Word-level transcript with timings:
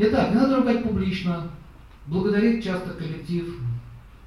Итак, 0.00 0.30
не 0.30 0.36
надо 0.36 0.56
ругать 0.58 0.84
публично, 0.84 1.48
благодарить 2.06 2.62
часто 2.62 2.90
коллектив. 2.90 3.58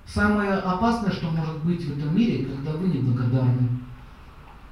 Самое 0.05 0.55
опасное, 0.55 1.11
что 1.11 1.29
может 1.29 1.63
быть 1.63 1.85
в 1.85 1.97
этом 1.97 2.13
мире, 2.13 2.45
когда 2.45 2.71
вы 2.71 2.89
неблагодарны. 2.89 3.69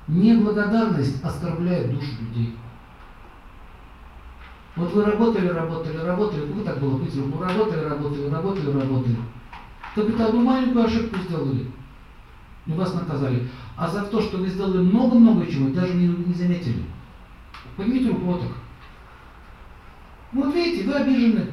Неблагодарность 0.09 1.23
оскорбляет 1.23 1.93
душу 1.93 2.11
людей. 2.19 2.53
Вот 4.75 4.91
вы 4.93 5.05
работали, 5.05 5.47
работали, 5.47 5.97
работали, 5.97 6.51
вы 6.51 6.63
так 6.63 6.79
было 6.79 6.97
быть, 6.97 7.13
вы 7.13 7.45
работали, 7.45 7.85
работали, 7.85 8.29
работали, 8.29 8.71
работали. 8.71 9.17
Только 9.95 10.25
одну 10.25 10.41
маленькую 10.41 10.85
ошибку 10.85 11.17
сделали. 11.19 11.71
И 12.65 12.73
вас 12.73 12.93
наказали. 12.93 13.47
А 13.77 13.87
за 13.87 14.03
то, 14.03 14.21
что 14.21 14.37
вы 14.37 14.47
сделали 14.47 14.79
много-много 14.79 15.47
чего, 15.47 15.69
даже 15.69 15.93
не, 15.93 16.07
не 16.07 16.33
заметили. 16.33 16.83
Поднимите 17.77 18.09
руку 18.09 18.25
вот 18.25 18.41
так. 18.41 18.51
Вот 20.31 20.53
видите, 20.53 20.87
вы 20.87 20.93
обижены. 20.93 21.47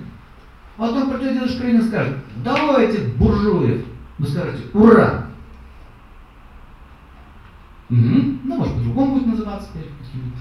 А 0.77 0.89
потом 0.89 1.21
Ленин 1.21 1.45
и 1.45 1.89
скажет, 1.89 2.19
давайте 2.45 3.09
буржуев. 3.17 3.85
Вы 4.19 4.27
скажете, 4.27 4.65
ура! 4.75 5.27
Угу. 7.89 7.99
Ну, 8.45 8.57
может, 8.57 8.75
по-другому 8.75 9.15
будет 9.15 9.27
называться 9.29 9.69
какими-то. 9.69 10.39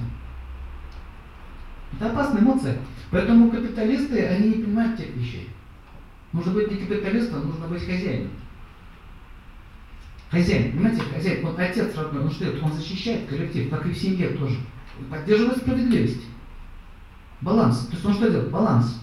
Это 1.93 2.11
опасная 2.11 2.41
эмоция. 2.41 2.77
Поэтому 3.11 3.51
капиталисты, 3.51 4.25
они 4.25 4.49
не 4.49 4.63
понимают 4.63 4.97
тех 4.97 5.15
вещей. 5.15 5.49
Нужно 6.33 6.51
быть 6.51 6.71
не 6.71 6.77
капиталистом, 6.77 7.47
нужно 7.47 7.67
быть 7.67 7.85
хозяином. 7.85 8.31
Хозяин, 10.29 10.71
понимаете, 10.73 11.01
хозяин, 11.01 11.45
вот 11.45 11.57
отец 11.57 11.95
родной, 11.95 12.23
он 12.23 12.31
что 12.31 12.45
делает? 12.45 12.63
Он 12.63 12.73
защищает 12.73 13.29
коллектив, 13.29 13.69
как 13.69 13.85
и 13.85 13.91
в 13.91 13.97
семье 13.97 14.29
тоже. 14.29 14.57
Поддерживает 15.09 15.59
справедливость. 15.59 16.23
Баланс. 17.45 17.85
То 17.85 17.93
есть 17.93 18.03
он 18.03 18.13
что 18.15 18.27
делает? 18.31 18.49
Баланс. 18.49 18.99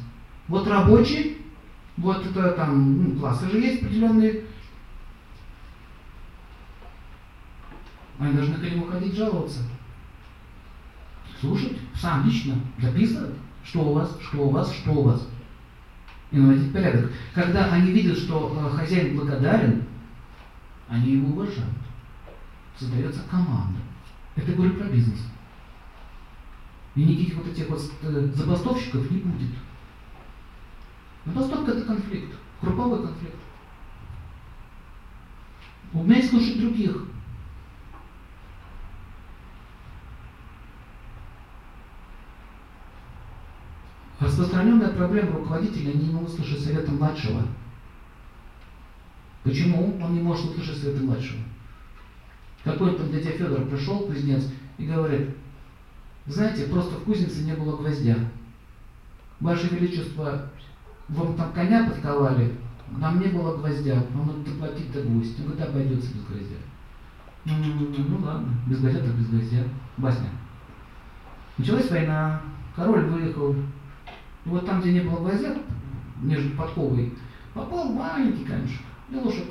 Вот 0.48 0.66
рабочий, 0.66 1.38
вот 1.96 2.26
это 2.26 2.50
там, 2.52 3.04
ну, 3.14 3.20
классы 3.20 3.48
же 3.48 3.58
есть 3.58 3.82
определенные. 3.82 4.44
Они 8.18 8.34
должны 8.34 8.56
к 8.56 8.62
нему 8.62 8.86
ходить 8.86 9.14
жаловаться. 9.14 9.60
Слушать, 11.40 11.78
сам 11.94 12.26
лично, 12.26 12.54
записывать, 12.80 13.34
что 13.64 13.80
у 13.80 13.92
вас, 13.94 14.18
что 14.20 14.38
у 14.38 14.50
вас, 14.50 14.72
что 14.74 14.90
у 14.90 15.02
вас. 15.04 15.28
И 16.32 16.36
наводить 16.36 16.72
порядок. 16.72 17.12
Когда 17.34 17.72
они 17.72 17.92
видят, 17.92 18.18
что 18.18 18.56
э, 18.58 18.76
хозяин 18.76 19.16
благодарен, 19.16 19.84
они 20.88 21.12
его 21.12 21.34
уважают. 21.34 21.76
Создается 22.76 23.20
команда. 23.30 23.78
Это 24.34 24.50
говорю 24.52 24.74
про 24.74 24.84
бизнес. 24.86 25.20
И 26.94 27.04
никаких 27.04 27.36
вот 27.36 27.46
этих 27.46 27.68
вот 27.68 27.80
э, 28.02 28.26
забастовщиков 28.34 29.10
не 29.10 29.18
будет. 29.18 29.50
Забастовка 31.24 31.72
это 31.72 31.82
конфликт, 31.86 32.34
групповой 32.60 33.02
конфликт. 33.02 33.36
Умей 35.92 36.22
слушать 36.22 36.60
других. 36.60 37.06
Распространенная 44.18 44.92
проблема 44.92 45.38
руководителя 45.38 45.92
не 45.92 46.12
могут 46.12 46.32
слушать 46.32 46.60
совета 46.60 46.92
младшего. 46.92 47.42
Почему 49.42 49.98
он 50.00 50.14
не 50.14 50.20
может 50.20 50.50
услышать 50.50 50.78
совета 50.78 51.02
младшего? 51.02 51.40
Какой-то 52.62 53.04
дядя 53.08 53.30
Федор 53.30 53.66
пришел, 53.66 54.06
кузнец, 54.06 54.44
и 54.78 54.86
говорит, 54.86 55.30
знаете, 56.26 56.66
просто 56.66 56.96
в 56.96 57.04
кузнице 57.04 57.42
не 57.42 57.54
было 57.54 57.76
гвоздя. 57.76 58.16
Ваше 59.40 59.68
Величество, 59.68 60.48
вам 61.08 61.34
там 61.34 61.52
коня 61.52 61.88
подковали, 61.88 62.54
нам 62.96 63.20
не 63.20 63.28
было 63.28 63.56
гвоздя, 63.56 64.04
вам 64.14 64.28
надо 64.28 64.50
доплатить 64.50 64.92
до 64.92 65.02
гвоздь. 65.02 65.38
Он 65.40 65.46
говорит, 65.46 65.68
обойдется 65.68 66.14
без 66.14 66.24
гвоздя. 66.24 66.56
Ну, 67.44 67.54
ну 68.08 68.24
ладно, 68.24 68.54
без 68.66 68.78
гвоздя 68.80 69.00
так 69.00 69.14
без 69.14 69.28
гвоздя. 69.28 69.64
Басня. 69.96 70.28
Началась 71.58 71.90
война, 71.90 72.40
король 72.76 73.06
выехал. 73.06 73.52
И 73.52 74.48
вот 74.48 74.64
там, 74.64 74.80
где 74.80 74.92
не 74.92 75.00
было 75.00 75.18
гвоздя, 75.18 75.56
между 76.20 76.56
подковой, 76.56 77.12
попал 77.52 77.92
маленький 77.92 78.44
камешек. 78.44 78.80
И 79.10 79.16
лошадь 79.16 79.50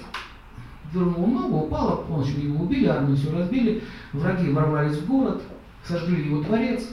вернула 0.93 1.27
ногу, 1.27 1.57
упала, 1.65 2.03
в 2.03 2.37
его 2.37 2.63
убили, 2.63 2.85
армию 2.85 3.15
все 3.15 3.31
разбили, 3.37 3.83
враги 4.13 4.51
ворвались 4.51 4.97
в 4.97 5.07
город, 5.07 5.41
сожгли 5.83 6.25
его 6.25 6.41
дворец, 6.41 6.87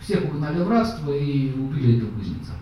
всех 0.00 0.24
угнали 0.24 0.62
в 0.62 0.68
рабство 0.68 1.12
и 1.12 1.52
убили 1.52 1.98
этого 1.98 2.10
кузнеца. 2.18 2.52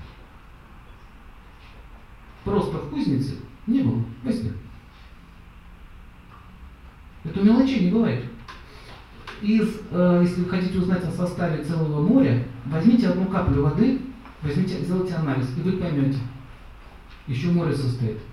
Просто 2.44 2.78
в 2.78 2.90
кузнице 2.90 3.36
не 3.66 3.82
было 3.82 4.02
гвоздя. 4.22 4.50
Это 7.24 7.40
мелочей 7.42 7.84
не 7.84 7.90
бывает. 7.90 8.24
Из, 9.42 9.68
э, 9.90 10.20
если 10.22 10.42
вы 10.42 10.50
хотите 10.50 10.78
узнать 10.78 11.04
о 11.04 11.10
составе 11.10 11.62
целого 11.64 12.06
моря, 12.06 12.46
возьмите 12.66 13.08
одну 13.08 13.26
каплю 13.26 13.62
воды, 13.62 14.00
возьмите, 14.42 14.80
сделайте 14.80 15.14
анализ, 15.14 15.46
и 15.56 15.60
вы 15.60 15.72
поймете. 15.72 16.18
Еще 17.26 17.48
море 17.48 17.74
состоит. 17.74 18.18